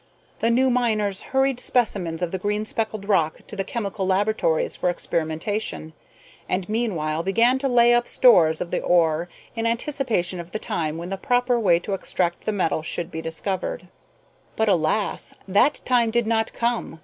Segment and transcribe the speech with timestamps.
[0.39, 4.89] The new miners hurried specimens of the green speckled rock to the chemical laboratories for
[4.89, 5.93] experimentation,
[6.49, 10.97] and meanwhile began to lay up stores of the ore in anticipation of the time
[10.97, 13.89] when the proper way to extract the metal should be discovered.
[14.55, 15.35] But, alas!
[15.47, 16.99] that time did not come.